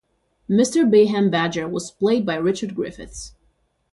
[0.49, 3.35] Mr Bayham Badger was played by Richard Griffiths.